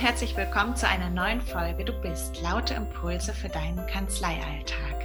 [0.00, 4.96] herzlich willkommen zu einer neuen Folge Du bist laute Impulse für deinen Kanzleialltag.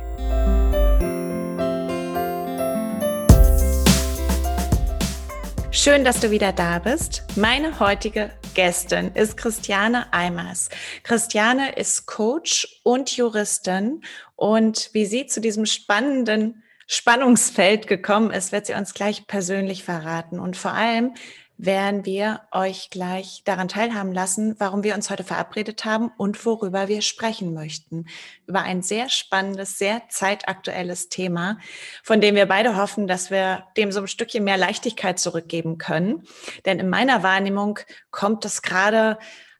[5.71, 7.26] Schön, dass du wieder da bist.
[7.36, 10.70] Meine heutige Gästin ist Christiane Eimers.
[11.04, 14.02] Christiane ist Coach und Juristin
[14.38, 20.40] und wie sie zu diesem spannenden Spannungsfeld gekommen ist, wird sie uns gleich persönlich verraten.
[20.40, 21.16] Und vor allem
[21.58, 26.88] werden wir euch gleich daran teilhaben lassen, warum wir uns heute verabredet haben und worüber
[26.88, 28.08] wir sprechen möchten.
[28.46, 31.58] Über ein sehr spannendes, sehr zeitaktuelles Thema,
[32.04, 36.23] von dem wir beide hoffen, dass wir dem so ein Stückchen mehr Leichtigkeit zurückgeben können.
[36.66, 37.80] Denn in meiner Wahrnehmung
[38.12, 39.18] kommt es gerade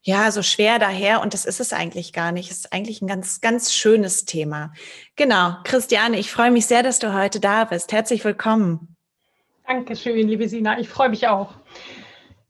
[0.08, 2.52] ja, so schwer daher und das ist es eigentlich gar nicht.
[2.52, 4.72] Es ist eigentlich ein ganz, ganz schönes Thema.
[5.16, 5.55] Genau.
[5.64, 7.91] Christiane, ich freue mich sehr, dass du heute da bist.
[7.91, 8.95] Herzlich willkommen.
[9.67, 10.80] Dankeschön, liebe Sina.
[10.80, 11.55] Ich freue mich auch.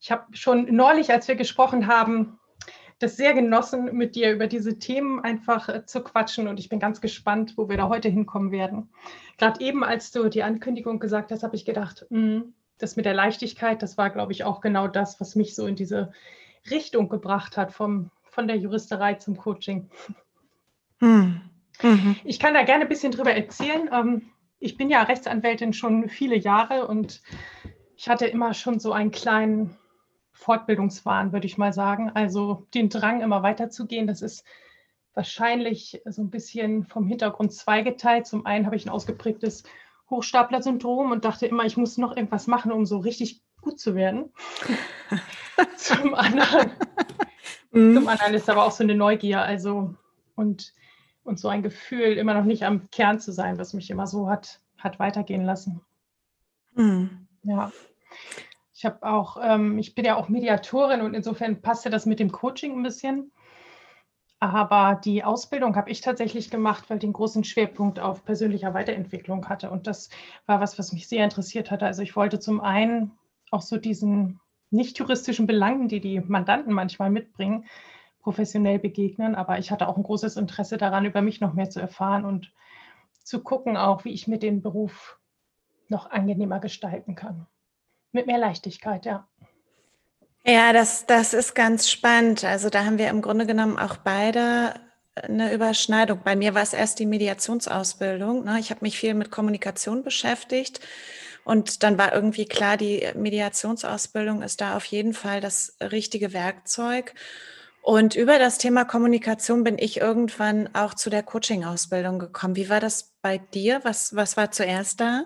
[0.01, 2.39] Ich habe schon neulich, als wir gesprochen haben,
[2.99, 6.47] das sehr genossen, mit dir über diese Themen einfach äh, zu quatschen.
[6.47, 8.89] Und ich bin ganz gespannt, wo wir da heute hinkommen werden.
[9.37, 13.05] Gerade eben, als du die Ankündigung gesagt hast, habe ich gedacht, mh, hm, das mit
[13.05, 16.11] der Leichtigkeit, das war, glaube ich, auch genau das, was mich so in diese
[16.69, 19.89] Richtung gebracht hat, vom, von der Juristerei zum Coaching.
[20.99, 21.41] Hm.
[21.81, 22.15] Mhm.
[22.25, 23.89] Ich kann da gerne ein bisschen drüber erzählen.
[23.91, 27.21] Ähm, ich bin ja Rechtsanwältin schon viele Jahre und
[27.95, 29.77] ich hatte immer schon so einen kleinen
[30.31, 32.11] Fortbildungswahn, würde ich mal sagen.
[32.13, 34.45] Also den Drang, immer weiterzugehen, das ist
[35.13, 38.27] wahrscheinlich so ein bisschen vom Hintergrund zweigeteilt.
[38.27, 39.63] Zum einen habe ich ein ausgeprägtes
[40.09, 44.31] Hochstapler-Syndrom und dachte immer, ich muss noch irgendwas machen, um so richtig gut zu werden.
[45.77, 46.71] zum, anderen,
[47.71, 47.95] mhm.
[47.95, 49.95] zum anderen ist aber auch so eine Neugier, also
[50.35, 50.73] und
[51.25, 54.29] und so ein Gefühl, immer noch nicht am Kern zu sein, was mich immer so
[54.29, 55.81] hat, hat weitergehen lassen.
[56.75, 57.27] Mhm.
[57.43, 57.71] Ja.
[58.73, 62.31] Ich habe auch, ähm, ich bin ja auch Mediatorin und insofern passte das mit dem
[62.31, 63.31] Coaching ein bisschen.
[64.39, 69.47] Aber die Ausbildung habe ich tatsächlich gemacht, weil die einen großen Schwerpunkt auf persönlicher Weiterentwicklung
[69.47, 69.71] hatte.
[69.71, 70.09] Und das
[70.45, 71.85] war was, was mich sehr interessiert hatte.
[71.85, 73.11] Also ich wollte zum einen
[73.49, 74.39] auch so diesen
[74.71, 77.65] nicht juristischen Belangen, die die Mandanten manchmal mitbringen,
[78.25, 79.35] professionell begegnen.
[79.35, 82.51] Aber ich hatte auch ein großes Interesse daran, über mich noch mehr zu erfahren und
[83.23, 85.19] zu gucken, auch wie ich mir den Beruf
[85.89, 87.45] noch angenehmer gestalten kann.
[88.11, 89.27] Mit mehr Leichtigkeit, ja.
[90.43, 92.43] Ja, das, das ist ganz spannend.
[92.43, 94.73] Also da haben wir im Grunde genommen auch beide
[95.15, 96.21] eine Überschneidung.
[96.23, 98.43] Bei mir war es erst die Mediationsausbildung.
[98.43, 98.59] Ne?
[98.59, 100.79] Ich habe mich viel mit Kommunikation beschäftigt
[101.43, 107.13] und dann war irgendwie klar, die Mediationsausbildung ist da auf jeden Fall das richtige Werkzeug.
[107.85, 112.55] Und über das Thema Kommunikation bin ich irgendwann auch zu der Coaching-Ausbildung gekommen.
[112.55, 113.79] Wie war das bei dir?
[113.83, 115.25] Was, was war zuerst da?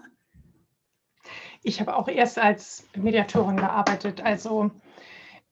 [1.63, 4.19] Ich habe auch erst als Mediatorin gearbeitet.
[4.19, 4.71] Also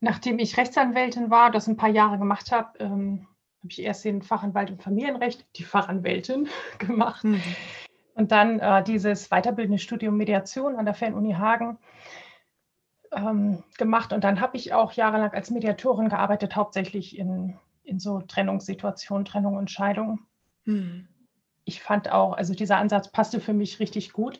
[0.01, 3.25] nachdem ich Rechtsanwältin war, das ein paar Jahre gemacht habe, ähm,
[3.59, 7.23] habe ich erst den Fachanwalt im Familienrecht, die Fachanwältin gemacht.
[7.23, 7.41] Mhm.
[8.15, 11.77] Und dann äh, dieses weiterbildende Studium Mediation an der Fernuni Hagen
[13.11, 18.21] ähm, gemacht und dann habe ich auch jahrelang als Mediatorin gearbeitet, hauptsächlich in, in so
[18.21, 20.19] Trennungssituationen, Trennung und Scheidung.
[20.65, 21.07] Hm.
[21.65, 24.39] Ich fand auch, also dieser Ansatz passte für mich richtig gut.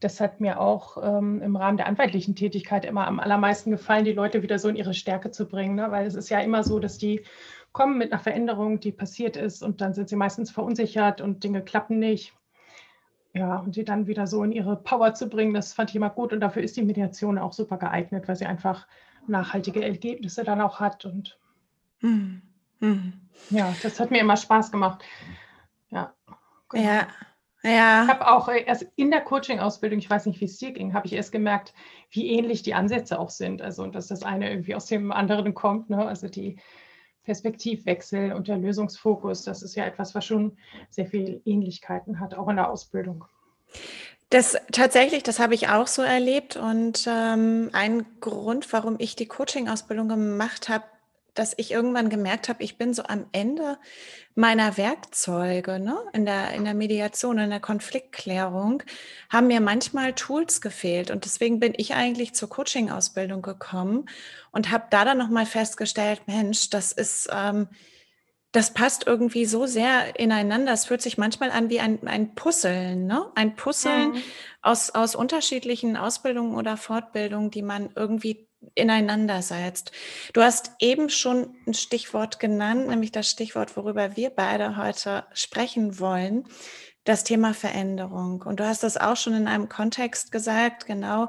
[0.00, 4.12] Das hat mir auch ähm, im Rahmen der anwaltlichen Tätigkeit immer am allermeisten gefallen, die
[4.12, 5.74] Leute wieder so in ihre Stärke zu bringen.
[5.74, 5.90] Ne?
[5.90, 7.22] Weil es ist ja immer so, dass die
[7.72, 11.62] kommen mit einer Veränderung, die passiert ist und dann sind sie meistens verunsichert und Dinge
[11.62, 12.34] klappen nicht.
[13.32, 16.10] Ja, und sie dann wieder so in ihre Power zu bringen, das fand ich immer
[16.10, 16.32] gut.
[16.32, 18.86] Und dafür ist die Mediation auch super geeignet, weil sie einfach
[19.26, 21.04] nachhaltige Ergebnisse dann auch hat.
[21.04, 21.38] Und
[22.00, 22.42] mhm.
[22.80, 23.12] Mhm.
[23.50, 25.04] ja, das hat mir immer Spaß gemacht.
[25.90, 26.12] Ja.
[26.70, 26.84] Genau.
[26.84, 27.06] Ja.
[27.62, 28.04] Ja.
[28.04, 31.06] Ich habe auch erst in der Coaching-Ausbildung, ich weiß nicht, wie es dir ging, habe
[31.06, 31.74] ich erst gemerkt,
[32.10, 33.60] wie ähnlich die Ansätze auch sind.
[33.60, 35.90] Also, dass das eine irgendwie aus dem anderen kommt.
[35.90, 36.06] Ne?
[36.06, 36.58] Also die
[37.24, 40.56] Perspektivwechsel und der Lösungsfokus, das ist ja etwas, was schon
[40.90, 43.24] sehr viele Ähnlichkeiten hat, auch in der Ausbildung.
[44.30, 46.56] Das tatsächlich, das habe ich auch so erlebt.
[46.56, 50.84] Und ähm, ein Grund, warum ich die Coaching-Ausbildung gemacht habe,
[51.34, 53.78] dass ich irgendwann gemerkt habe, ich bin so am Ende
[54.34, 55.96] meiner Werkzeuge ne?
[56.12, 58.82] in, der, in der Mediation, in der Konfliktklärung,
[59.28, 61.10] haben mir manchmal Tools gefehlt.
[61.10, 64.08] Und deswegen bin ich eigentlich zur Coaching-Ausbildung gekommen
[64.52, 67.28] und habe da dann nochmal festgestellt, Mensch, das ist...
[67.32, 67.68] Ähm,
[68.52, 70.72] das passt irgendwie so sehr ineinander.
[70.72, 73.30] Es fühlt sich manchmal an wie ein, ein Puzzeln, ne?
[73.36, 74.22] Ein Puzzeln mhm.
[74.60, 79.92] aus, aus unterschiedlichen Ausbildungen oder Fortbildungen, die man irgendwie ineinander setzt.
[80.32, 85.98] Du hast eben schon ein Stichwort genannt, nämlich das Stichwort, worüber wir beide heute sprechen
[85.98, 86.44] wollen,
[87.04, 88.42] das Thema Veränderung.
[88.42, 91.28] Und du hast das auch schon in einem Kontext gesagt, genau.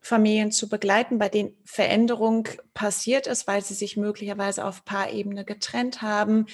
[0.00, 6.00] Familien zu begleiten, bei denen Veränderung passiert ist, weil sie sich möglicherweise auf Paarebene getrennt
[6.00, 6.46] haben.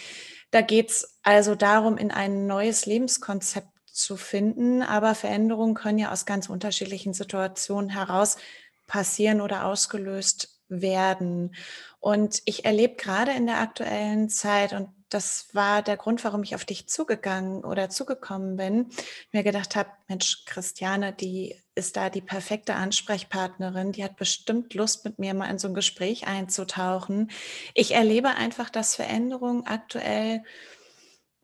[0.51, 4.83] Da geht es also darum, in ein neues Lebenskonzept zu finden.
[4.83, 8.39] Aber Veränderungen können ja aus ganz unterschiedlichen Situationen heraus
[8.87, 11.55] passieren oder ausgelöst werden.
[12.01, 16.55] Und ich erlebe gerade in der aktuellen Zeit, und das war der Grund, warum ich
[16.55, 18.89] auf dich zugegangen oder zugekommen bin,
[19.31, 25.05] mir gedacht habe, Mensch, Christiane, die ist da die perfekte Ansprechpartnerin, die hat bestimmt Lust,
[25.05, 27.31] mit mir mal in so ein Gespräch einzutauchen.
[27.75, 30.43] Ich erlebe einfach, dass Veränderungen aktuell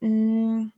[0.00, 0.72] mh, hm,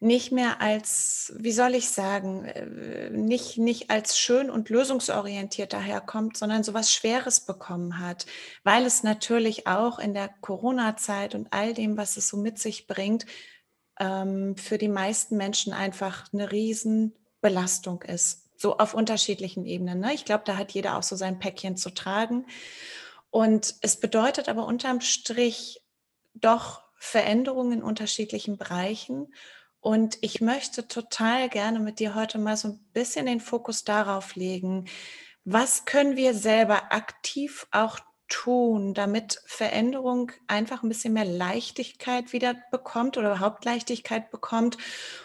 [0.00, 6.36] nicht mehr als, wie soll ich sagen, äh, nicht, nicht als schön und lösungsorientiert daherkommt,
[6.36, 8.26] sondern so was Schweres bekommen hat,
[8.62, 12.86] weil es natürlich auch in der Corona-Zeit und all dem, was es so mit sich
[12.86, 13.26] bringt,
[13.98, 18.44] ähm, für die meisten Menschen einfach eine Riesenbelastung ist.
[18.56, 20.00] So auf unterschiedlichen Ebenen.
[20.00, 20.14] Ne?
[20.14, 22.46] Ich glaube, da hat jeder auch so sein Päckchen zu tragen.
[23.30, 25.82] Und es bedeutet aber unterm Strich
[26.34, 29.32] doch Veränderungen in unterschiedlichen Bereichen.
[29.80, 34.34] Und ich möchte total gerne mit dir heute mal so ein bisschen den Fokus darauf
[34.34, 34.86] legen,
[35.44, 42.54] was können wir selber aktiv auch tun, damit Veränderung einfach ein bisschen mehr Leichtigkeit wieder
[42.70, 44.76] bekommt oder überhaupt Leichtigkeit bekommt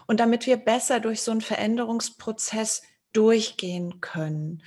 [0.07, 4.63] und damit wir besser durch so einen Veränderungsprozess durchgehen können.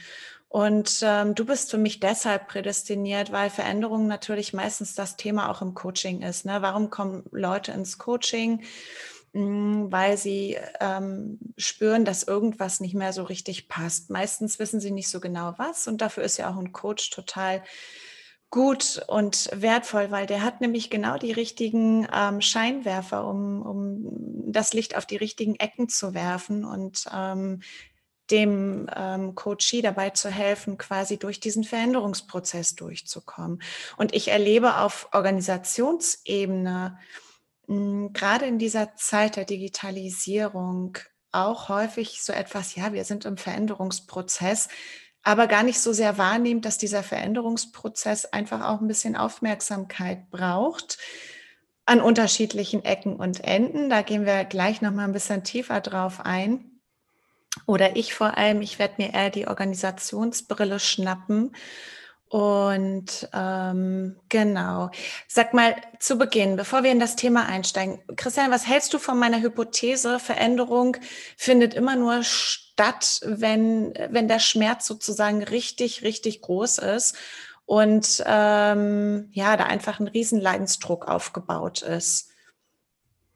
[0.49, 5.61] Und ähm, du bist für mich deshalb prädestiniert, weil Veränderung natürlich meistens das Thema auch
[5.61, 6.47] im Coaching ist.
[6.47, 6.63] Ne?
[6.63, 8.63] Warum kommen Leute ins Coaching?
[9.39, 14.09] Weil sie ähm, spüren, dass irgendwas nicht mehr so richtig passt.
[14.11, 17.63] Meistens wissen sie nicht so genau was und dafür ist ja auch ein Coach total
[18.51, 24.73] gut und wertvoll, weil der hat nämlich genau die richtigen ähm, Scheinwerfer, um, um das
[24.73, 27.61] Licht auf die richtigen Ecken zu werfen und ähm,
[28.31, 33.63] dem ähm, Coachie dabei zu helfen, quasi durch diesen Veränderungsprozess durchzukommen.
[33.97, 36.99] Und ich erlebe auf Organisationsebene,
[37.67, 40.99] gerade in dieser Zeit der Digitalisierung
[41.33, 44.69] auch häufig so etwas, ja, wir sind im Veränderungsprozess,
[45.23, 50.99] aber gar nicht so sehr wahrnehmen, dass dieser Veränderungsprozess einfach auch ein bisschen Aufmerksamkeit braucht
[51.85, 53.91] an unterschiedlichen Ecken und Enden.
[53.91, 56.81] Da gehen wir gleich noch mal ein bisschen tiefer drauf ein.
[57.67, 61.57] Oder ich vor allem, ich werde mir eher die Organisationsbrille schnappen
[62.29, 64.91] und ähm, genau.
[65.29, 69.19] Sag mal zu Beginn, bevor wir in das Thema einsteigen, Christian, was hältst du von
[69.19, 70.19] meiner Hypothese?
[70.19, 70.97] Veränderung
[71.37, 77.17] findet immer nur statt, wenn, wenn der Schmerz sozusagen richtig, richtig groß ist
[77.65, 82.33] und ähm, ja, da einfach ein Riesenleidensdruck aufgebaut ist.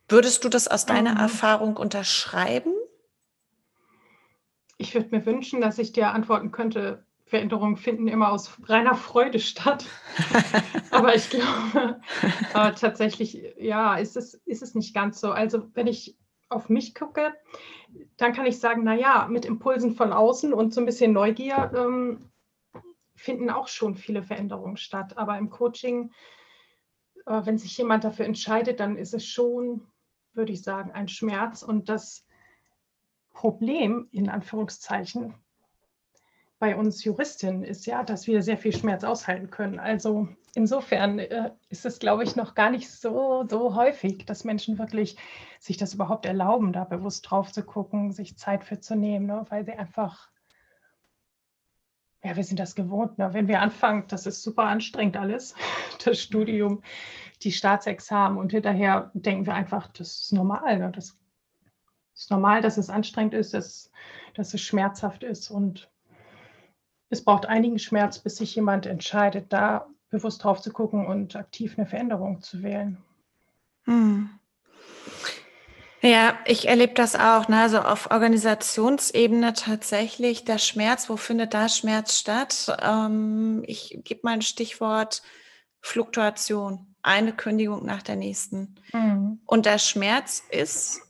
[0.08, 1.20] Würdest du das aus deiner mhm.
[1.20, 2.72] Erfahrung unterschreiben?
[4.78, 9.38] Ich würde mir wünschen, dass ich dir antworten könnte, Veränderungen finden immer aus reiner Freude
[9.38, 9.86] statt.
[10.90, 12.00] Aber ich glaube
[12.54, 15.30] äh, tatsächlich, ja, ist es, ist es nicht ganz so.
[15.30, 16.18] Also wenn ich
[16.48, 17.32] auf mich gucke,
[18.16, 22.28] dann kann ich sagen, naja, mit Impulsen von außen und so ein bisschen Neugier ähm,
[23.14, 25.16] finden auch schon viele Veränderungen statt.
[25.16, 26.12] Aber im Coaching,
[27.26, 29.86] äh, wenn sich jemand dafür entscheidet, dann ist es schon,
[30.32, 31.62] würde ich sagen, ein Schmerz.
[31.62, 32.26] Und das
[33.32, 35.34] Problem, in Anführungszeichen,
[36.60, 39.80] bei uns Juristinnen ist ja, dass wir sehr viel Schmerz aushalten können.
[39.80, 44.78] Also insofern äh, ist es, glaube ich, noch gar nicht so, so häufig, dass Menschen
[44.78, 45.16] wirklich
[45.58, 49.46] sich das überhaupt erlauben, da bewusst drauf zu gucken, sich Zeit für zu nehmen, ne?
[49.48, 50.28] weil sie einfach,
[52.22, 53.16] ja, wir sind das gewohnt.
[53.16, 53.32] Ne?
[53.32, 55.54] Wenn wir anfangen, das ist super anstrengend alles,
[56.04, 56.82] das Studium,
[57.42, 60.78] die Staatsexamen und hinterher denken wir einfach, das ist normal.
[60.78, 60.92] Ne?
[60.94, 61.16] Das
[62.14, 63.90] ist normal, dass es anstrengend ist, dass,
[64.34, 65.90] dass es schmerzhaft ist und
[67.10, 71.74] es braucht einigen Schmerz, bis sich jemand entscheidet, da bewusst drauf zu gucken und aktiv
[71.76, 72.98] eine Veränderung zu wählen.
[73.84, 74.30] Hm.
[76.02, 77.48] Ja, ich erlebe das auch.
[77.48, 77.60] Ne?
[77.60, 81.10] Also auf Organisationsebene tatsächlich der Schmerz.
[81.10, 82.74] Wo findet da Schmerz statt?
[82.82, 85.22] Ähm, ich gebe mal ein Stichwort
[85.80, 86.94] Fluktuation.
[87.02, 88.76] Eine Kündigung nach der nächsten.
[88.92, 89.40] Mhm.
[89.46, 91.00] Und der Schmerz ist,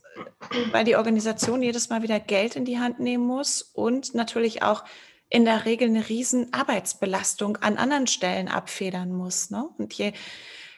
[0.71, 4.83] weil die Organisation jedes Mal wieder Geld in die Hand nehmen muss und natürlich auch
[5.31, 9.49] in der Regel eine riesen Arbeitsbelastung an anderen Stellen abfedern muss.
[9.49, 9.67] Ne?
[9.77, 10.11] Und je,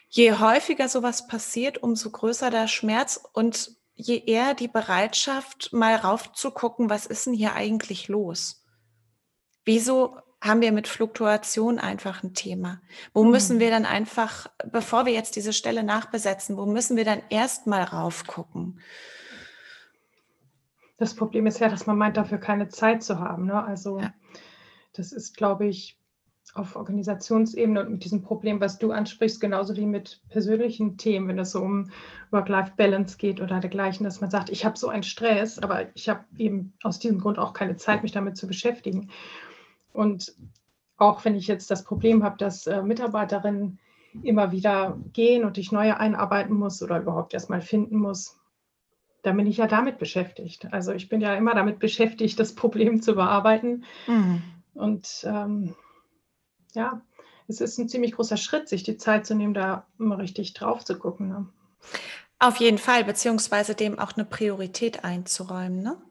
[0.09, 6.89] je häufiger sowas passiert, umso größer der Schmerz und je eher die Bereitschaft, mal raufzugucken,
[6.89, 8.63] was ist denn hier eigentlich los?
[9.65, 12.79] Wieso haben wir mit Fluktuation einfach ein Thema?
[13.11, 13.31] Wo mhm.
[13.31, 17.83] müssen wir dann einfach, bevor wir jetzt diese Stelle nachbesetzen, wo müssen wir dann erstmal
[17.83, 18.79] raufgucken?
[20.97, 23.47] Das Problem ist ja, dass man meint, dafür keine Zeit zu haben.
[23.47, 23.63] Ne?
[23.63, 24.13] Also ja
[24.93, 25.97] Das ist, glaube ich,
[26.53, 31.39] auf Organisationsebene und mit diesem Problem, was du ansprichst, genauso wie mit persönlichen Themen, wenn
[31.39, 31.89] es so um
[32.31, 36.25] Work-Life-Balance geht oder dergleichen, dass man sagt, ich habe so einen Stress, aber ich habe
[36.37, 39.09] eben aus diesem Grund auch keine Zeit, mich damit zu beschäftigen.
[39.93, 40.35] Und
[40.97, 43.79] auch wenn ich jetzt das Problem habe, dass äh, Mitarbeiterinnen
[44.21, 48.37] immer wieder gehen und ich neue einarbeiten muss oder überhaupt erstmal finden muss,
[49.23, 50.71] dann bin ich ja damit beschäftigt.
[50.71, 53.85] Also ich bin ja immer damit beschäftigt, das Problem zu bearbeiten.
[54.05, 54.43] Mhm.
[54.73, 55.75] Und ähm,
[56.73, 57.01] ja,
[57.47, 60.83] es ist ein ziemlich großer Schritt, sich die Zeit zu nehmen, da immer richtig drauf
[60.83, 61.29] zu gucken.
[61.29, 61.49] Ne?
[62.39, 65.81] Auf jeden Fall, beziehungsweise dem auch eine Priorität einzuräumen.
[65.81, 66.01] Ne?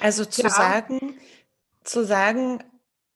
[0.00, 0.50] Also zu ja.
[0.50, 1.18] sagen,
[1.84, 2.62] zu sagen,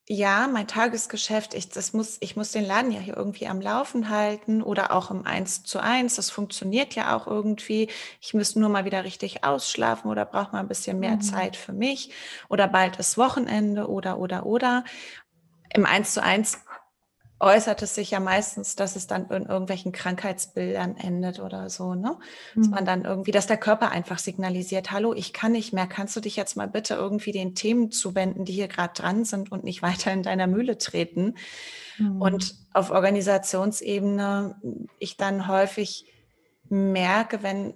[0.09, 4.09] ja, mein Tagesgeschäft, ich, das muss, ich muss den Laden ja hier irgendwie am Laufen
[4.09, 6.15] halten oder auch im Eins zu eins.
[6.15, 7.89] Das funktioniert ja auch irgendwie.
[8.21, 11.23] Ich müsste nur mal wieder richtig ausschlafen oder brauche mal ein bisschen mehr mhm.
[11.23, 12.13] Zeit für mich
[12.49, 14.85] oder bald ist Wochenende oder, oder, oder.
[15.75, 16.65] Im Eins zu eins
[17.39, 22.19] äußert es sich ja meistens, dass es dann in irgendwelchen Krankheitsbildern endet oder so, ne?
[22.55, 22.87] Dass man mhm.
[22.87, 26.37] dann irgendwie, dass der Körper einfach signalisiert, hallo, ich kann nicht mehr, kannst du dich
[26.37, 30.13] jetzt mal bitte irgendwie den Themen zuwenden, die hier gerade dran sind und nicht weiter
[30.13, 31.35] in deiner Mühle treten.
[31.99, 32.23] Mhm.
[32.23, 34.57] Und auf Organisationsebene
[34.99, 36.07] ich dann häufig
[36.69, 37.75] merke, wenn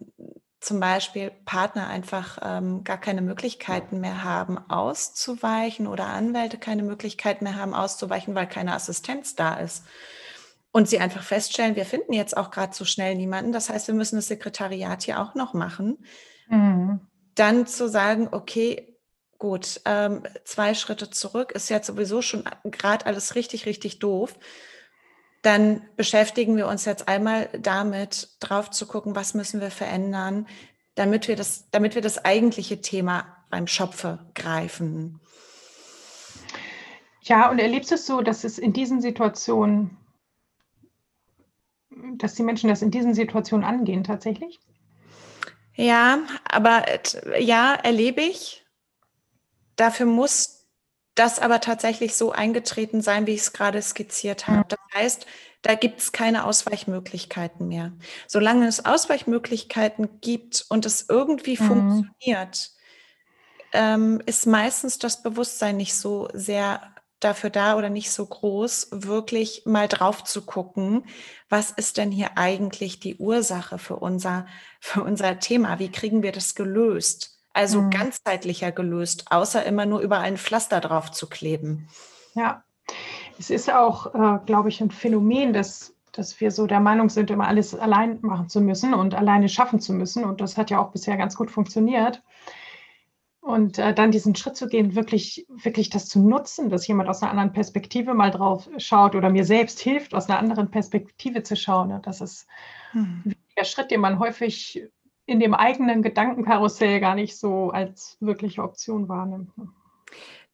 [0.61, 7.40] zum Beispiel Partner einfach ähm, gar keine Möglichkeiten mehr haben, auszuweichen oder Anwälte keine Möglichkeit
[7.40, 9.85] mehr haben, auszuweichen, weil keine Assistenz da ist.
[10.71, 13.52] Und sie einfach feststellen, wir finden jetzt auch gerade so schnell niemanden.
[13.52, 16.05] Das heißt, wir müssen das Sekretariat hier auch noch machen.
[16.49, 17.00] Mhm.
[17.35, 18.99] Dann zu sagen, okay,
[19.38, 24.35] gut, ähm, zwei Schritte zurück ist jetzt sowieso schon gerade alles richtig, richtig doof
[25.42, 30.47] dann beschäftigen wir uns jetzt einmal damit, drauf zu gucken, was müssen wir verändern,
[30.94, 35.20] damit wir das, damit wir das eigentliche Thema beim Schopfe greifen.
[37.23, 39.97] Ja, und erlebst du es so, dass es in diesen Situationen,
[42.16, 44.61] dass die Menschen das in diesen Situationen angehen tatsächlich?
[45.75, 46.85] Ja, aber
[47.38, 48.66] ja, erlebe ich.
[49.76, 50.60] Dafür muss
[51.20, 54.64] das aber tatsächlich so eingetreten sein, wie ich es gerade skizziert habe.
[54.68, 55.26] Das heißt,
[55.60, 57.92] da gibt es keine Ausweichmöglichkeiten mehr.
[58.26, 61.66] Solange es Ausweichmöglichkeiten gibt und es irgendwie mhm.
[61.66, 62.70] funktioniert,
[63.72, 69.64] ähm, ist meistens das Bewusstsein nicht so sehr dafür da oder nicht so groß, wirklich
[69.66, 71.04] mal drauf zu gucken,
[71.50, 74.46] was ist denn hier eigentlich die Ursache für unser,
[74.80, 75.78] für unser Thema?
[75.78, 77.39] Wie kriegen wir das gelöst?
[77.52, 77.90] Also mhm.
[77.90, 81.88] ganzheitlicher gelöst, außer immer nur überall ein Pflaster drauf zu kleben.
[82.35, 82.62] Ja,
[83.38, 87.30] es ist auch, äh, glaube ich, ein Phänomen, dass, dass wir so der Meinung sind,
[87.30, 90.25] immer alles allein machen zu müssen und alleine schaffen zu müssen.
[90.25, 92.23] Und das hat ja auch bisher ganz gut funktioniert.
[93.40, 97.23] Und äh, dann diesen Schritt zu gehen, wirklich, wirklich das zu nutzen, dass jemand aus
[97.23, 101.57] einer anderen Perspektive mal drauf schaut oder mir selbst hilft, aus einer anderen Perspektive zu
[101.57, 101.88] schauen.
[101.88, 102.00] Ne?
[102.04, 102.47] Das ist
[102.92, 103.35] hm.
[103.57, 104.83] der Schritt, den man häufig
[105.30, 109.56] in dem eigenen Gedankenkarussell gar nicht so als wirkliche Option wahrnimmt.
[109.56, 109.68] Ne?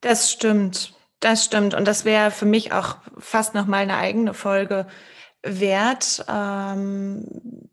[0.02, 1.72] Das stimmt, das stimmt.
[1.72, 4.86] Und das wäre für mich auch fast nochmal eine eigene Folge
[5.42, 7.70] wert, ähm,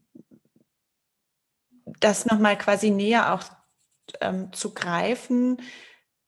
[1.99, 3.43] das nochmal quasi näher auch
[4.21, 5.57] ähm, zu greifen.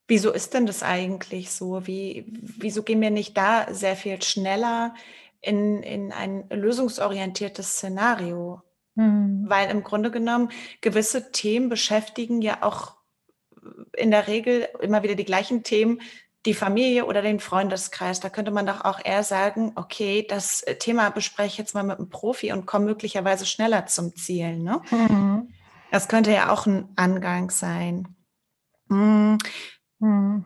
[0.09, 1.87] Wieso ist denn das eigentlich so?
[1.87, 4.93] Wie, wieso gehen wir nicht da sehr viel schneller
[5.39, 8.61] in, in ein lösungsorientiertes Szenario?
[8.95, 9.45] Mhm.
[9.47, 10.49] Weil im Grunde genommen
[10.81, 12.95] gewisse Themen beschäftigen ja auch
[13.93, 16.01] in der Regel immer wieder die gleichen Themen,
[16.45, 18.19] die Familie oder den Freundeskreis.
[18.19, 21.97] Da könnte man doch auch eher sagen, okay, das Thema bespreche ich jetzt mal mit
[21.97, 24.57] einem Profi und komme möglicherweise schneller zum Ziel.
[24.59, 24.81] Ne?
[24.91, 25.53] Mhm.
[25.91, 28.15] Das könnte ja auch ein Angang sein.
[28.87, 29.37] Mhm.
[29.99, 30.45] Mhm.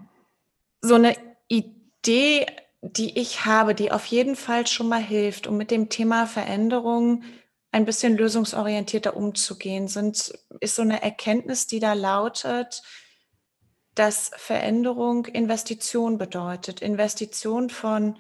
[0.82, 1.16] So eine
[1.48, 2.46] Idee,
[2.82, 7.24] die ich habe, die auf jeden Fall schon mal hilft, um mit dem Thema Veränderung
[7.72, 12.82] ein bisschen lösungsorientierter umzugehen, sind, ist so eine Erkenntnis, die da lautet,
[13.96, 16.82] dass Veränderung Investition bedeutet.
[16.82, 18.18] Investition von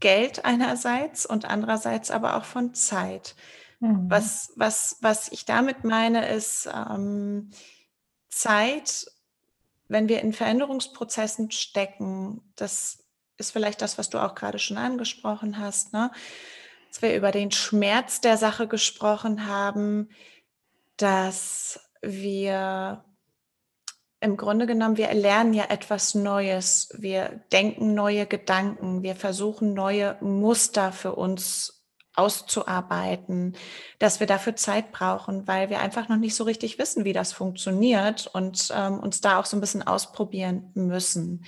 [0.00, 3.36] Geld einerseits und andererseits aber auch von Zeit.
[3.80, 4.10] Mhm.
[4.10, 7.50] Was, was, was ich damit meine, ist ähm,
[8.28, 9.06] Zeit,
[9.88, 13.04] wenn wir in Veränderungsprozessen stecken, das
[13.36, 16.10] ist vielleicht das, was du auch gerade schon angesprochen hast, ne?
[16.90, 20.10] Dass wir über den Schmerz der Sache gesprochen haben,
[20.96, 23.04] dass wir
[24.20, 26.90] im Grunde genommen, wir erlernen ja etwas Neues.
[26.98, 29.02] Wir denken neue Gedanken.
[29.02, 33.56] Wir versuchen neue Muster für uns auszuarbeiten,
[34.00, 37.32] dass wir dafür Zeit brauchen, weil wir einfach noch nicht so richtig wissen, wie das
[37.32, 41.46] funktioniert und ähm, uns da auch so ein bisschen ausprobieren müssen.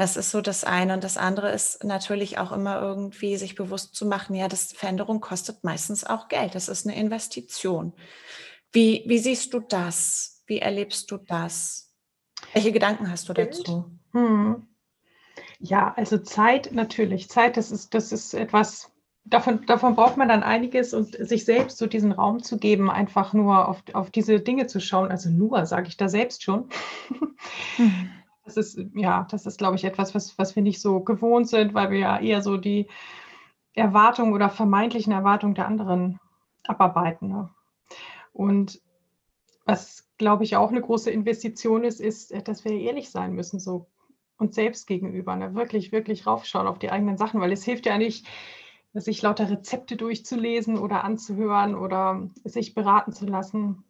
[0.00, 0.94] Das ist so das eine.
[0.94, 5.20] Und das andere ist natürlich auch immer irgendwie sich bewusst zu machen, ja, das Veränderung
[5.20, 6.54] kostet meistens auch Geld.
[6.54, 7.92] Das ist eine Investition.
[8.72, 10.42] Wie, wie siehst du das?
[10.46, 11.92] Wie erlebst du das?
[12.54, 13.90] Welche Gedanken hast du dazu?
[14.12, 14.66] Hm.
[15.58, 17.28] Ja, also Zeit natürlich.
[17.28, 18.90] Zeit, das ist, das ist etwas,
[19.24, 23.34] davon, davon braucht man dann einiges und sich selbst so diesen Raum zu geben, einfach
[23.34, 25.10] nur auf, auf diese Dinge zu schauen.
[25.10, 26.70] Also nur, sage ich da selbst schon.
[27.76, 28.12] Hm.
[28.56, 31.72] Das ist, ja, das ist, glaube ich, etwas, was, was wir nicht so gewohnt sind,
[31.72, 32.88] weil wir ja eher so die
[33.74, 36.18] Erwartungen oder vermeintlichen Erwartungen der anderen
[36.64, 37.28] abarbeiten.
[37.28, 37.50] Ne?
[38.32, 38.80] Und
[39.64, 43.86] was, glaube ich, auch eine große Investition ist, ist, dass wir ehrlich sein müssen, so
[44.36, 45.36] uns selbst gegenüber.
[45.36, 45.54] Ne?
[45.54, 48.26] Wirklich, wirklich raufschauen auf die eigenen Sachen, weil es hilft ja nicht,
[48.94, 53.84] sich lauter Rezepte durchzulesen oder anzuhören oder sich beraten zu lassen,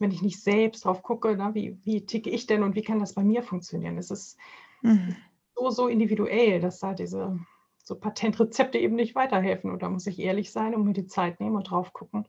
[0.00, 1.50] wenn ich nicht selbst drauf gucke, ne?
[1.54, 3.98] wie, wie ticke ich denn und wie kann das bei mir funktionieren.
[3.98, 4.38] Es ist
[4.82, 5.16] mhm.
[5.54, 7.38] so, so individuell, dass da diese
[7.82, 9.70] so Patentrezepte eben nicht weiterhelfen.
[9.70, 12.26] Und da muss ich ehrlich sein und mir die Zeit nehmen und drauf gucken.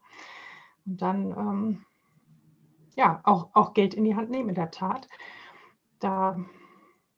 [0.86, 1.86] Und dann ähm,
[2.96, 5.08] ja auch, auch Geld in die Hand nehmen, in der Tat.
[6.00, 6.40] Da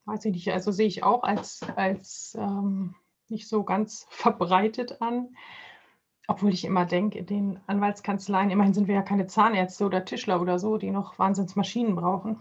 [0.05, 2.95] weiß ich nicht, also sehe ich auch als, als ähm,
[3.27, 5.35] nicht so ganz verbreitet an.
[6.29, 10.39] Obwohl ich immer denke, in den Anwaltskanzleien, immerhin sind wir ja keine Zahnärzte oder Tischler
[10.39, 12.37] oder so, die noch Wahnsinnsmaschinen brauchen.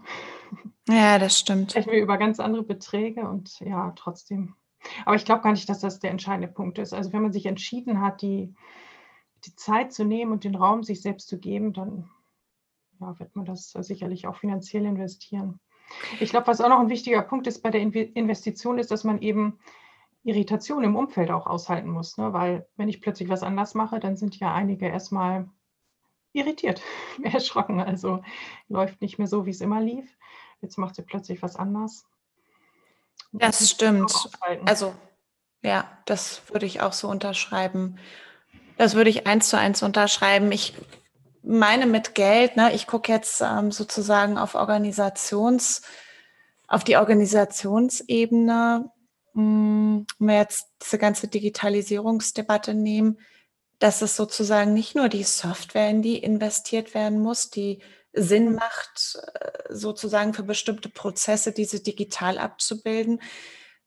[0.87, 1.71] Ja, das stimmt.
[1.71, 4.53] Sprechen wir über ganz andere Beträge und ja, trotzdem.
[5.05, 6.93] Aber ich glaube gar nicht, dass das der entscheidende Punkt ist.
[6.93, 8.53] Also wenn man sich entschieden hat, die,
[9.45, 12.11] die Zeit zu nehmen und den Raum sich selbst zu geben, dann
[12.99, 15.59] ja, wird man das sicherlich auch finanziell investieren.
[16.19, 19.19] Ich glaube, was auch noch ein wichtiger Punkt ist bei der Investition, ist, dass man
[19.23, 19.57] eben
[20.23, 22.17] Irritation im Umfeld auch aushalten muss.
[22.17, 22.33] Ne?
[22.33, 25.49] Weil wenn ich plötzlich was anders mache, dann sind ja einige erstmal
[26.33, 26.81] irritiert,
[27.23, 27.79] erschrocken.
[27.79, 28.23] Also
[28.67, 30.05] läuft nicht mehr so, wie es immer lief.
[30.61, 32.05] Jetzt macht sie plötzlich was anders.
[33.31, 34.29] Das, das stimmt.
[34.65, 34.93] Also
[35.61, 37.97] ja, das würde ich auch so unterschreiben.
[38.77, 40.51] Das würde ich eins zu eins unterschreiben.
[40.51, 40.73] Ich
[41.43, 45.81] meine mit Geld, ne, ich gucke jetzt ähm, sozusagen auf Organisations,
[46.67, 48.91] auf die Organisationsebene,
[49.33, 53.19] wenn wir jetzt diese ganze Digitalisierungsdebatte nehmen,
[53.79, 59.17] dass es sozusagen nicht nur die Software, in die investiert werden muss, die Sinn macht,
[59.39, 63.21] äh, sozusagen für bestimmte Prozesse diese digital abzubilden,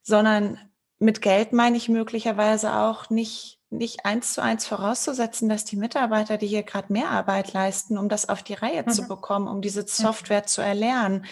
[0.01, 0.57] sondern
[0.97, 6.37] mit Geld meine ich möglicherweise auch nicht nicht eins zu eins vorauszusetzen, dass die Mitarbeiter,
[6.37, 8.91] die hier gerade mehr Arbeit leisten, um das auf die Reihe mhm.
[8.91, 10.47] zu bekommen, um diese Software mhm.
[10.47, 11.25] zu erlernen,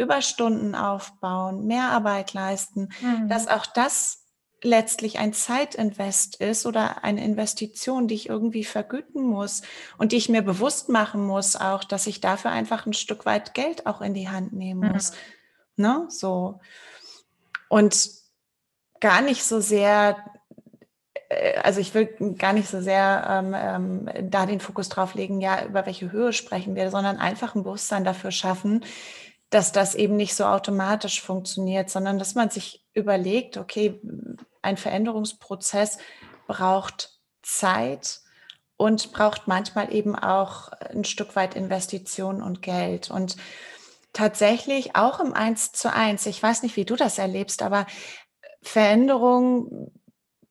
[0.00, 3.28] Überstunden aufbauen, mehr Arbeit leisten, mhm.
[3.28, 4.24] dass auch das
[4.62, 9.62] letztlich ein Zeitinvest ist oder eine Investition, die ich irgendwie vergüten muss
[9.96, 13.54] und die ich mir bewusst machen muss, auch, dass ich dafür einfach ein Stück weit
[13.54, 15.12] Geld auch in die Hand nehmen muss.
[15.76, 15.84] Mhm.
[15.84, 16.04] Ne?
[16.08, 16.60] So.
[17.68, 18.10] Und
[19.00, 20.16] gar nicht so sehr
[21.30, 25.40] äh, also ich will gar nicht so sehr ähm, ähm, da den Fokus drauf legen,
[25.40, 28.84] ja, über welche Höhe sprechen wir, sondern einfach ein Bewusstsein dafür schaffen,
[29.50, 34.00] dass das eben nicht so automatisch funktioniert, sondern dass man sich überlegt, okay,
[34.62, 35.98] ein Veränderungsprozess
[36.46, 38.20] braucht Zeit
[38.76, 43.10] und braucht manchmal eben auch ein Stück weit Investition und Geld.
[43.10, 43.36] Und
[44.12, 47.86] tatsächlich auch im Eins zu eins, ich weiß nicht, wie du das erlebst, aber
[48.62, 49.92] Veränderung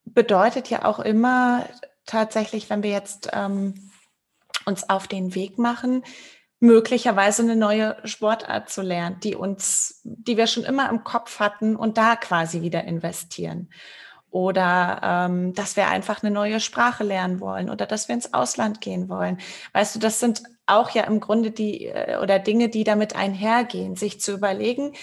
[0.05, 1.65] bedeutet ja auch immer
[2.05, 3.91] tatsächlich, wenn wir jetzt ähm,
[4.65, 6.03] uns auf den Weg machen,
[6.60, 11.76] möglicherweise eine neue Sportart zu lernen, die uns, die wir schon immer im Kopf hatten
[11.76, 13.69] und da quasi wieder investieren.
[14.32, 18.80] Oder ähm, dass wir einfach eine neue Sprache lernen wollen oder dass wir ins Ausland
[18.80, 19.39] gehen wollen.
[19.74, 23.95] Weißt du, das sind auch ja im Grunde die äh, oder Dinge, die damit einhergehen,
[23.95, 24.93] sich zu überlegen,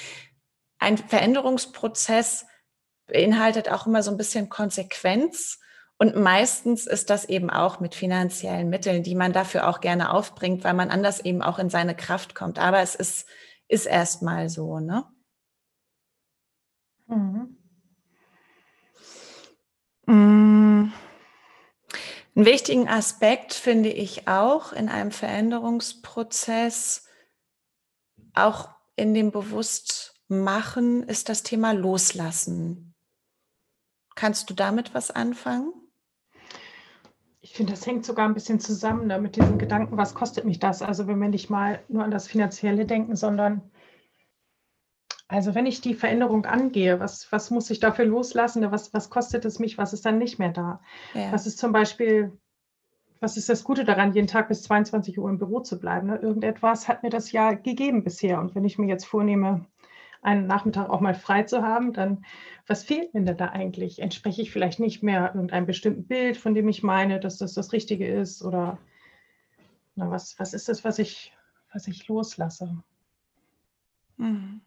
[0.78, 2.46] ein Veränderungsprozess
[3.06, 5.60] beinhaltet auch immer so ein bisschen Konsequenz.
[5.98, 10.62] Und meistens ist das eben auch mit finanziellen Mitteln, die man dafür auch gerne aufbringt,
[10.62, 12.58] weil man anders eben auch in seine Kraft kommt.
[12.58, 13.26] Aber es ist,
[13.68, 15.04] ist erstmal so, ne?
[17.06, 17.56] Mhm.
[20.06, 20.92] Mm.
[22.34, 27.08] Einen wichtigen Aspekt finde ich auch in einem Veränderungsprozess,
[28.34, 32.94] auch in dem Bewusstmachen, ist das Thema Loslassen.
[34.14, 35.72] Kannst du damit was anfangen?
[37.46, 40.58] Ich finde, das hängt sogar ein bisschen zusammen ne, mit diesem Gedanken, was kostet mich
[40.58, 40.82] das?
[40.82, 43.70] Also wenn wir nicht mal nur an das Finanzielle denken, sondern
[45.28, 48.68] also wenn ich die Veränderung angehe, was, was muss ich dafür loslassen?
[48.72, 49.78] Was, was kostet es mich?
[49.78, 50.80] Was ist dann nicht mehr da?
[51.14, 51.30] Ja.
[51.30, 52.36] Was ist zum Beispiel,
[53.20, 56.08] was ist das Gute daran, jeden Tag bis 22 Uhr im Büro zu bleiben?
[56.08, 56.16] Ne?
[56.16, 58.40] Irgendetwas hat mir das ja gegeben bisher.
[58.40, 59.66] Und wenn ich mir jetzt vornehme,
[60.22, 62.24] einen Nachmittag auch mal frei zu haben, dann
[62.66, 64.00] was fehlt mir denn da eigentlich?
[64.00, 67.72] Entspreche ich vielleicht nicht mehr irgendeinem bestimmten Bild, von dem ich meine, dass das das
[67.72, 68.42] Richtige ist?
[68.42, 68.78] Oder
[69.94, 71.32] na, was, was ist das, was ich,
[71.72, 72.82] was ich loslasse?
[74.16, 74.60] Mhm.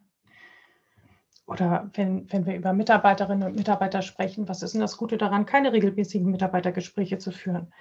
[1.45, 5.47] Oder wenn, wenn wir über Mitarbeiterinnen und Mitarbeiter sprechen, was ist denn das Gute daran,
[5.47, 7.73] keine regelmäßigen Mitarbeitergespräche zu führen?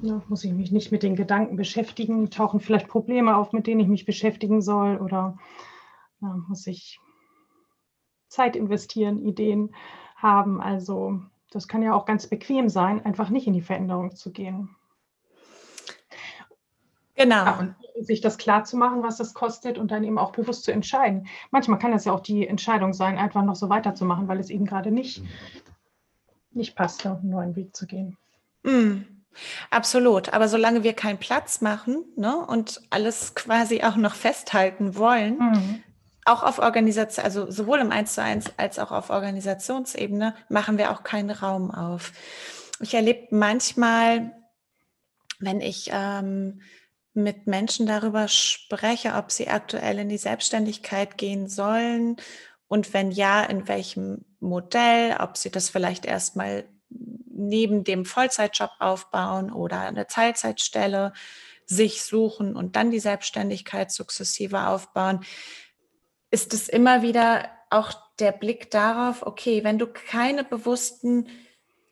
[0.00, 2.30] Ja, muss ich mich nicht mit den Gedanken beschäftigen?
[2.30, 4.96] Tauchen vielleicht Probleme auf, mit denen ich mich beschäftigen soll?
[4.96, 5.38] Oder
[6.24, 6.98] ja, muss ich
[8.28, 9.74] Zeit investieren, Ideen
[10.16, 10.60] haben?
[10.60, 14.74] Also das kann ja auch ganz bequem sein, einfach nicht in die Veränderung zu gehen.
[17.14, 17.44] Genau.
[17.44, 20.64] Ja, und sich das klar zu machen, was das kostet und dann eben auch bewusst
[20.64, 21.28] zu entscheiden.
[21.52, 24.66] Manchmal kann das ja auch die Entscheidung sein, einfach noch so weiterzumachen, weil es eben
[24.66, 25.22] gerade nicht,
[26.50, 28.16] nicht passt, einen neuen Weg zu gehen.
[28.64, 29.02] Mm,
[29.70, 30.32] absolut.
[30.32, 35.84] Aber solange wir keinen Platz machen ne, und alles quasi auch noch festhalten wollen, mm.
[36.24, 40.90] Auch auf Organisation, also sowohl im 1 zu 1 als auch auf Organisationsebene, machen wir
[40.90, 42.12] auch keinen Raum auf.
[42.80, 44.32] Ich erlebe manchmal,
[45.38, 46.60] wenn ich ähm,
[47.12, 52.16] mit Menschen darüber spreche, ob sie aktuell in die Selbstständigkeit gehen sollen
[52.66, 59.52] und wenn ja, in welchem Modell, ob sie das vielleicht erstmal neben dem Vollzeitjob aufbauen
[59.52, 61.12] oder eine Teilzeitstelle
[61.66, 65.20] sich suchen und dann die Selbstständigkeit sukzessive aufbauen,
[66.34, 71.28] ist es immer wieder auch der Blick darauf, okay, wenn du keine bewussten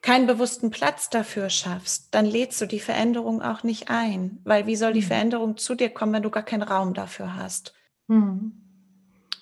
[0.02, 4.40] keinen bewussten Platz dafür schaffst, dann lädst du die Veränderung auch nicht ein.
[4.42, 5.07] Weil wie soll die mhm.
[5.07, 7.72] Veränderung zu dir kommen, wenn du gar keinen Raum dafür hast?
[8.09, 8.52] Mhm.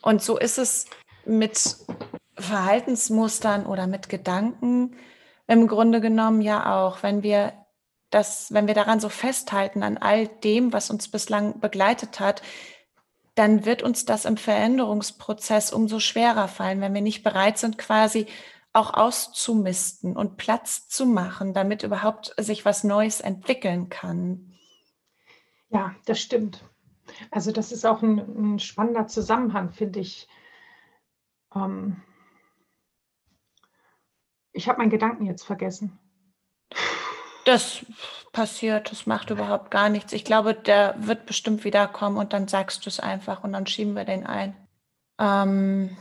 [0.02, 0.84] Und so ist es
[1.24, 1.76] mit
[2.36, 4.96] Verhaltensmustern oder mit Gedanken
[5.46, 7.54] im Grunde genommen ja auch, wenn wir
[8.10, 12.42] das, wenn wir daran so festhalten an all dem, was uns bislang begleitet hat,
[13.35, 18.27] dann wird uns das im Veränderungsprozess umso schwerer fallen, wenn wir nicht bereit sind, quasi
[18.73, 24.55] auch auszumisten und Platz zu machen, damit überhaupt sich was Neues entwickeln kann.
[25.71, 26.64] Ja, das stimmt.
[27.31, 30.29] Also das ist auch ein, ein spannender Zusammenhang, finde ich.
[31.55, 32.03] Ähm
[34.53, 35.99] ich habe meinen Gedanken jetzt vergessen.
[37.44, 37.85] Das
[38.33, 40.12] passiert, das macht überhaupt gar nichts.
[40.12, 43.94] Ich glaube, der wird bestimmt wiederkommen und dann sagst du es einfach und dann schieben
[43.96, 44.57] wir den ein.
[45.18, 45.96] Ähm,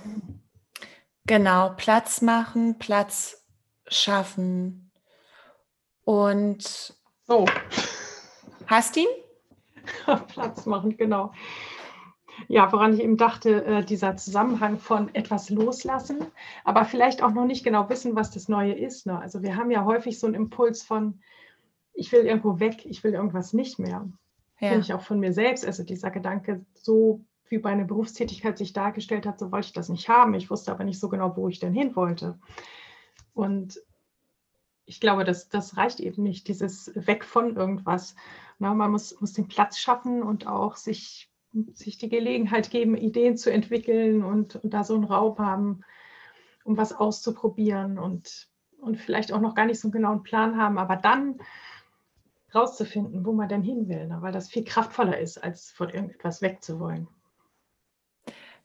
[1.29, 3.45] Genau, Platz machen, Platz
[3.87, 4.91] schaffen.
[6.03, 6.95] Und
[7.27, 7.45] so.
[8.65, 9.07] Hast ihn?
[10.33, 11.31] Platz machen, genau.
[12.47, 16.17] Ja, woran ich eben dachte, äh, dieser Zusammenhang von etwas loslassen,
[16.63, 19.05] aber vielleicht auch noch nicht genau wissen, was das Neue ist.
[19.05, 19.19] Ne?
[19.19, 21.19] Also wir haben ja häufig so einen Impuls von,
[21.93, 24.07] ich will irgendwo weg, ich will irgendwas nicht mehr.
[24.59, 24.69] Ja.
[24.69, 25.65] Finde ich auch von mir selbst.
[25.65, 29.89] Also dieser Gedanke, so wie bei einer Berufstätigkeit sich dargestellt hat, so wollte ich das
[29.89, 30.33] nicht haben.
[30.33, 32.37] Ich wusste aber nicht so genau, wo ich denn hin wollte.
[33.33, 33.79] Und
[34.85, 38.15] ich glaube, das, das reicht eben nicht, dieses Weg von irgendwas.
[38.57, 41.28] Na, man muss, muss den Platz schaffen und auch sich,
[41.73, 45.81] sich die Gelegenheit geben, Ideen zu entwickeln und, und da so einen Raum haben,
[46.63, 50.77] um was auszuprobieren und, und vielleicht auch noch gar nicht so einen genauen Plan haben,
[50.77, 51.39] aber dann
[52.53, 54.17] rauszufinden, wo man denn hin will, ne?
[54.21, 57.07] weil das viel kraftvoller ist, als von irgendetwas wegzuwollen.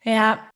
[0.03, 0.51] Ja.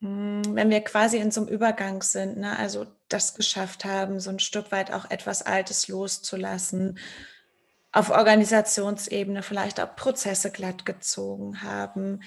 [0.00, 4.30] Hm, wenn wir quasi in so einem Übergang sind, ne, also das geschafft haben, so
[4.30, 6.98] ein Stück weit auch etwas Altes loszulassen,
[7.94, 12.22] auf Organisationsebene vielleicht auch Prozesse glatt gezogen haben,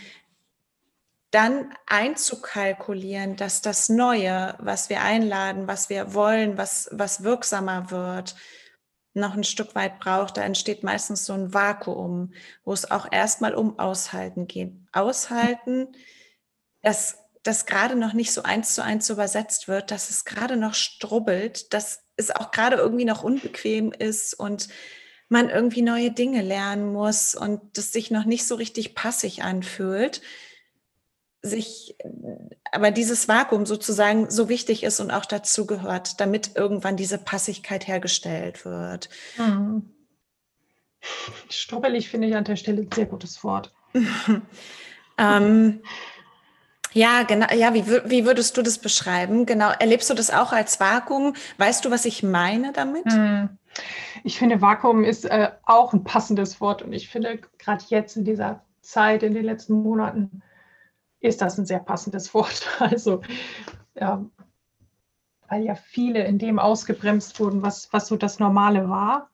[1.32, 8.36] dann einzukalkulieren, dass das Neue, was wir einladen, was wir wollen, was, was wirksamer wird,
[9.14, 13.54] noch ein Stück weit braucht, da entsteht meistens so ein Vakuum, wo es auch erstmal
[13.54, 14.74] um Aushalten geht.
[14.94, 15.90] Aushalten,
[16.82, 20.76] dass das gerade noch nicht so eins zu eins übersetzt wird, dass es gerade noch
[20.76, 24.70] strubbelt, dass es auch gerade irgendwie noch unbequem ist und
[25.30, 30.22] man irgendwie neue Dinge lernen muss und das sich noch nicht so richtig passig anfühlt
[31.42, 31.96] sich,
[32.72, 37.88] aber dieses Vakuum sozusagen so wichtig ist und auch dazu gehört, damit irgendwann diese Passigkeit
[37.88, 39.10] hergestellt wird.
[39.38, 39.90] Mhm.
[41.50, 43.72] Strubbelig finde ich an der Stelle ein sehr gutes Wort.
[45.18, 45.82] ähm,
[46.92, 47.54] ja, genau.
[47.54, 49.46] Ja, wie, wie würdest du das beschreiben?
[49.46, 49.70] Genau.
[49.70, 51.36] Erlebst du das auch als Vakuum?
[51.58, 53.06] Weißt du, was ich meine damit?
[53.06, 53.50] Mhm.
[54.24, 58.26] Ich finde, Vakuum ist äh, auch ein passendes Wort und ich finde gerade jetzt in
[58.26, 60.42] dieser Zeit, in den letzten Monaten,
[61.20, 62.68] ist das ein sehr passendes Wort.
[62.80, 63.22] Also,
[63.96, 64.26] ja,
[65.50, 69.30] weil ja viele in dem ausgebremst wurden, was, was so das Normale war,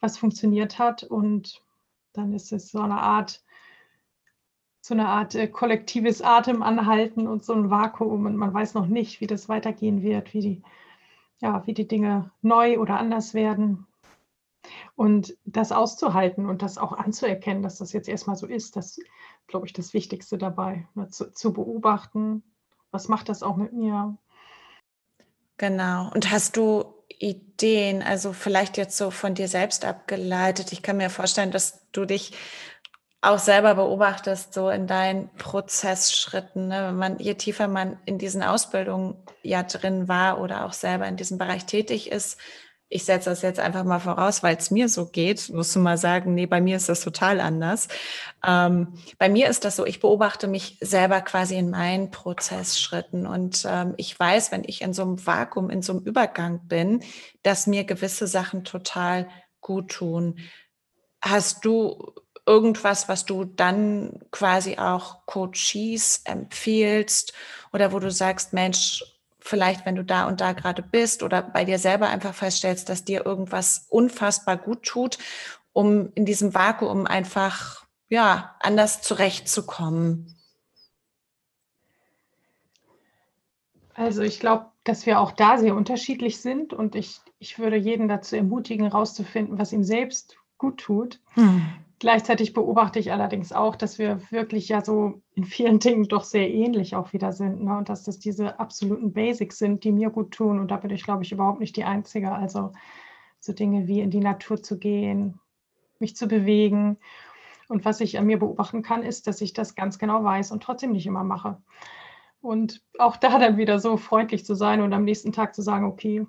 [0.00, 1.02] was funktioniert hat.
[1.02, 1.62] Und
[2.12, 3.44] dann ist es so eine Art
[4.84, 9.22] so eine Art äh, kollektives Atemanhalten und so ein Vakuum und man weiß noch nicht,
[9.22, 10.62] wie das weitergehen wird, wie die,
[11.40, 13.86] ja, wie die Dinge neu oder anders werden.
[14.96, 19.00] Und das auszuhalten und das auch anzuerkennen, dass das jetzt erstmal so ist, das
[19.46, 22.42] glaube ich, das Wichtigste dabei, ne, zu, zu beobachten,
[22.90, 24.16] was macht das auch mit mir.
[25.56, 26.10] Genau.
[26.14, 30.72] Und hast du Ideen, also vielleicht jetzt so von dir selbst abgeleitet?
[30.72, 32.32] Ich kann mir vorstellen, dass du dich
[33.20, 36.88] auch selber beobachtest, so in deinen Prozessschritten, ne?
[36.88, 41.16] wenn man, je tiefer man in diesen Ausbildungen ja drin war oder auch selber in
[41.16, 42.38] diesem Bereich tätig ist,
[42.88, 45.98] ich setze das jetzt einfach mal voraus, weil es mir so geht, musst du mal
[45.98, 47.88] sagen, nee, bei mir ist das total anders.
[48.46, 53.66] Ähm, bei mir ist das so, ich beobachte mich selber quasi in meinen Prozessschritten und
[53.68, 57.02] ähm, ich weiß, wenn ich in so einem Vakuum, in so einem Übergang bin,
[57.42, 59.28] dass mir gewisse Sachen total
[59.60, 60.38] gut tun.
[61.20, 62.12] Hast du
[62.46, 67.32] irgendwas, was du dann quasi auch Coaches empfiehlst
[67.72, 69.02] oder wo du sagst, Mensch,
[69.44, 73.04] vielleicht, wenn du da und da gerade bist oder bei dir selber einfach feststellst, dass
[73.04, 75.18] dir irgendwas unfassbar gut tut,
[75.72, 80.34] um in diesem Vakuum einfach, ja, anders zurechtzukommen?
[83.92, 88.08] Also ich glaube, dass wir auch da sehr unterschiedlich sind und ich, ich würde jeden
[88.08, 91.20] dazu ermutigen, herauszufinden, was ihm selbst gut tut.
[91.34, 91.83] Hm.
[92.04, 96.52] Gleichzeitig beobachte ich allerdings auch, dass wir wirklich ja so in vielen Dingen doch sehr
[96.52, 97.64] ähnlich auch wieder sind.
[97.64, 97.78] Ne?
[97.78, 100.60] Und dass das diese absoluten Basics sind, die mir gut tun.
[100.60, 102.30] Und da bin ich, glaube ich, überhaupt nicht die Einzige.
[102.30, 102.72] Also
[103.40, 105.40] so Dinge wie in die Natur zu gehen,
[105.98, 106.98] mich zu bewegen.
[107.68, 110.62] Und was ich an mir beobachten kann, ist, dass ich das ganz genau weiß und
[110.62, 111.56] trotzdem nicht immer mache.
[112.42, 115.86] Und auch da dann wieder so freundlich zu sein und am nächsten Tag zu sagen,
[115.86, 116.26] okay,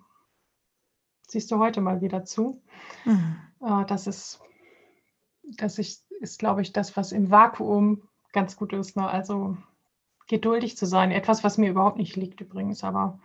[1.27, 2.61] siehst du heute mal wieder zu.
[3.03, 3.35] Mhm.
[3.59, 4.39] Äh, das ist
[5.57, 8.97] das ist, ist glaube ich, das, was im Vakuum ganz gut ist.
[8.97, 9.07] Ne?
[9.07, 9.57] Also
[10.27, 11.11] geduldig zu sein.
[11.11, 13.19] Etwas, was mir überhaupt nicht liegt übrigens, aber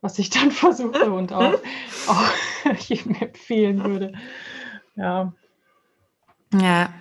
[0.00, 1.54] was ich dann versuche und auch,
[2.08, 2.30] auch
[2.88, 4.12] jedem empfehlen würde.
[4.96, 5.32] Ja.
[6.52, 6.92] Ja.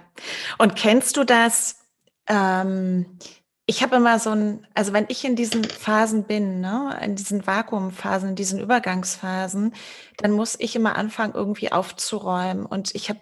[0.58, 1.80] Und kennst du das?
[2.28, 3.18] Ähm,
[3.66, 7.46] ich habe immer so ein, also wenn ich in diesen Phasen bin, ne, in diesen
[7.46, 9.74] Vakuumphasen, in diesen Übergangsphasen,
[10.18, 12.66] dann muss ich immer anfangen, irgendwie aufzuräumen.
[12.66, 13.20] Und ich habe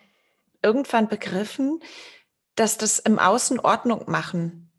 [0.68, 1.80] irgendwann begriffen,
[2.56, 4.72] dass das im Außen Ordnung machen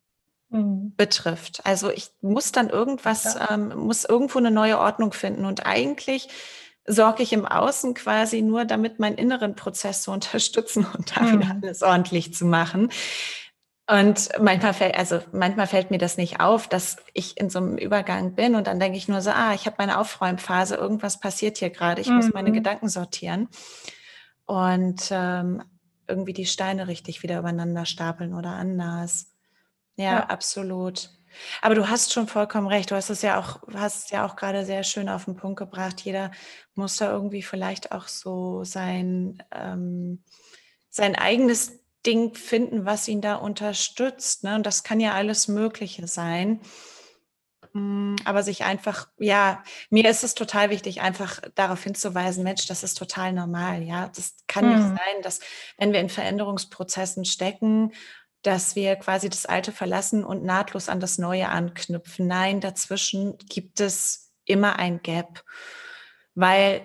[0.51, 0.95] mhm.
[0.97, 1.65] betrifft.
[1.65, 3.53] Also ich muss dann irgendwas, ja.
[3.53, 5.47] ähm, muss irgendwo eine neue Ordnung finden.
[5.47, 6.29] Und eigentlich
[6.87, 11.41] sorge ich im Außen quasi nur, damit meinen inneren Prozess zu unterstützen und da mhm.
[11.41, 12.91] wieder alles ordentlich zu machen.
[13.91, 17.79] Und manchmal fällt, also manchmal fällt mir das nicht auf, dass ich in so einem
[17.79, 21.57] Übergang bin und dann denke ich nur so, ah, ich habe meine Aufräumphase, irgendwas passiert
[21.57, 22.17] hier gerade, ich mhm.
[22.17, 22.55] muss meine mhm.
[22.55, 23.49] Gedanken sortieren.
[24.45, 25.63] Und ähm,
[26.09, 29.35] irgendwie die Steine richtig wieder übereinander stapeln oder anders.
[29.97, 31.11] Ja, ja, absolut.
[31.61, 32.91] Aber du hast schon vollkommen recht.
[32.91, 36.01] Du hast es ja auch, hast ja auch gerade sehr schön auf den Punkt gebracht.
[36.01, 36.31] Jeder
[36.75, 40.23] muss da irgendwie vielleicht auch so sein, ähm,
[40.91, 44.45] sein eigenes Ding finden, was ihn da unterstützt.
[44.45, 44.55] Ne?
[44.55, 46.61] Und das kann ja alles Mögliche sein.
[47.79, 52.83] Hm, aber sich einfach, ja, mir ist es total wichtig, einfach darauf hinzuweisen, Mensch, das
[52.83, 54.11] ist total normal, ja.
[54.15, 54.75] Das kann mhm.
[54.75, 55.41] nicht sein, dass,
[55.79, 57.93] wenn wir in Veränderungsprozessen stecken,
[58.43, 62.27] dass wir quasi das Alte verlassen und nahtlos an das Neue anknüpfen.
[62.27, 65.45] Nein, dazwischen gibt es immer ein Gap,
[66.35, 66.83] weil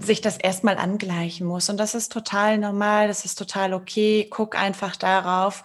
[0.00, 1.68] sich das erstmal angleichen muss.
[1.68, 4.26] Und das ist total normal, das ist total okay.
[4.28, 5.62] Guck einfach darauf,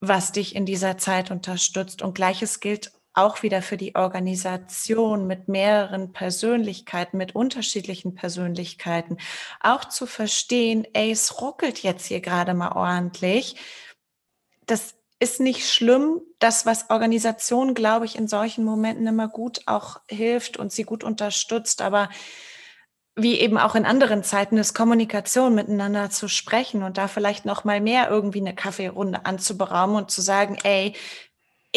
[0.00, 2.02] was dich in dieser Zeit unterstützt.
[2.02, 9.18] Und gleiches gilt auch wieder für die Organisation mit mehreren Persönlichkeiten, mit unterschiedlichen Persönlichkeiten,
[9.60, 13.56] auch zu verstehen, ey, es ruckelt jetzt hier gerade mal ordentlich.
[14.66, 16.20] Das ist nicht schlimm.
[16.38, 21.02] Das, was Organisation, glaube ich, in solchen Momenten immer gut auch hilft und sie gut
[21.02, 22.08] unterstützt, aber
[23.16, 27.64] wie eben auch in anderen Zeiten ist Kommunikation miteinander zu sprechen und da vielleicht noch
[27.64, 30.94] mal mehr irgendwie eine Kaffeerunde anzuberaumen und zu sagen, ey,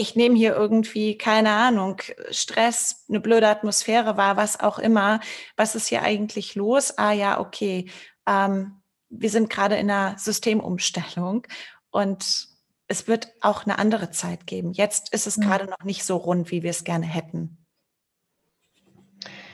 [0.01, 5.19] ich nehme hier irgendwie, keine Ahnung, Stress, eine blöde Atmosphäre war, was auch immer.
[5.55, 6.97] Was ist hier eigentlich los?
[6.97, 7.89] Ah ja, okay.
[8.27, 11.45] Ähm, wir sind gerade in einer Systemumstellung
[11.91, 12.47] und
[12.87, 14.73] es wird auch eine andere Zeit geben.
[14.73, 15.43] Jetzt ist es mhm.
[15.43, 17.63] gerade noch nicht so rund, wie wir es gerne hätten.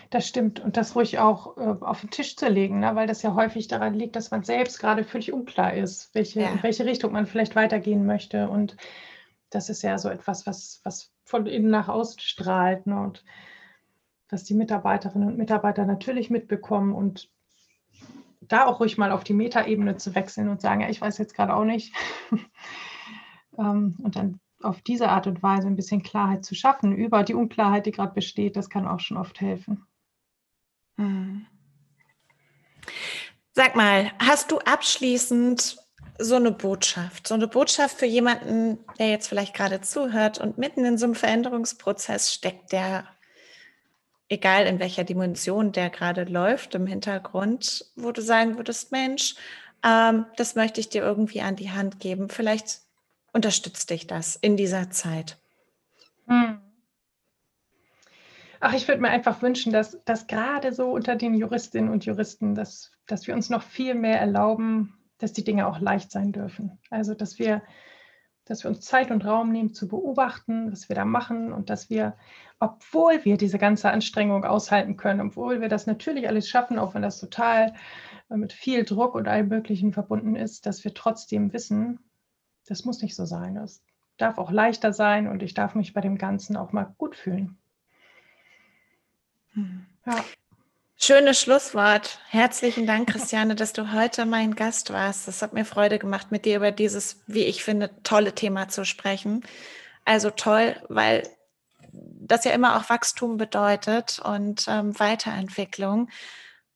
[0.10, 0.62] Das stimmt.
[0.62, 2.96] Und das ruhig auch äh, auf den Tisch zu legen, ne?
[2.96, 6.52] weil das ja häufig daran liegt, dass man selbst gerade völlig unklar ist, welche, ja.
[6.52, 8.48] in welche Richtung man vielleicht weitergehen möchte.
[8.48, 8.78] Und
[9.50, 13.00] das ist ja so etwas, was, was von innen nach außen strahlt ne?
[13.00, 13.24] und
[14.30, 17.30] was die Mitarbeiterinnen und Mitarbeiter natürlich mitbekommen und
[18.42, 21.36] da auch ruhig mal auf die Metaebene zu wechseln und sagen, ja, ich weiß jetzt
[21.36, 21.94] gerade auch nicht.
[23.58, 27.34] Ähm, und dann auf diese Art und Weise ein bisschen Klarheit zu schaffen über die
[27.34, 29.86] Unklarheit, die gerade besteht, das kann auch schon oft helfen.
[30.98, 31.48] Hm.
[33.54, 35.78] Sag mal, hast du abschließend
[36.20, 40.86] so eine Botschaft, so eine Botschaft für jemanden, der jetzt vielleicht gerade zuhört und mitten
[40.86, 43.06] in so einem Veränderungsprozess steckt, der,
[44.30, 49.36] egal in welcher Dimension der gerade läuft im Hintergrund, wo du sagen würdest, Mensch,
[49.84, 52.30] ähm, das möchte ich dir irgendwie an die Hand geben.
[52.30, 52.82] Vielleicht
[53.34, 55.38] unterstützt dich das in dieser Zeit.
[56.28, 56.60] Hm.
[58.60, 62.56] Ach, ich würde mir einfach wünschen, dass, dass gerade so unter den Juristinnen und Juristen,
[62.56, 66.80] dass, dass wir uns noch viel mehr erlauben, dass die Dinge auch leicht sein dürfen.
[66.90, 67.62] Also, dass wir,
[68.46, 71.90] dass wir uns Zeit und Raum nehmen zu beobachten, was wir da machen und dass
[71.90, 72.16] wir,
[72.60, 77.02] obwohl wir diese ganze Anstrengung aushalten können, obwohl wir das natürlich alles schaffen, auch wenn
[77.02, 77.74] das total
[78.30, 82.00] äh, mit viel Druck und allem Möglichen verbunden ist, dass wir trotzdem wissen,
[82.68, 83.58] das muss nicht so sein.
[83.58, 83.84] Es
[84.18, 87.58] darf auch leichter sein und ich darf mich bei dem Ganzen auch mal gut fühlen.
[89.54, 89.86] Hm.
[90.06, 90.24] Ja.
[91.00, 92.20] Schönes Schlusswort.
[92.28, 95.28] Herzlichen Dank, Christiane, dass du heute mein Gast warst.
[95.28, 98.84] Es hat mir Freude gemacht, mit dir über dieses, wie ich finde, tolle Thema zu
[98.84, 99.46] sprechen.
[100.06, 101.30] Also toll, weil
[101.92, 106.10] das ja immer auch Wachstum bedeutet und ähm, Weiterentwicklung.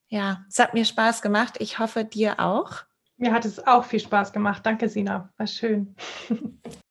[0.07, 1.55] Ja, es hat mir Spaß gemacht.
[1.57, 2.84] Ich hoffe, dir auch.
[3.17, 4.63] Mir hat es auch viel Spaß gemacht.
[4.63, 5.34] Danke, Sina.
[5.38, 5.95] War schön.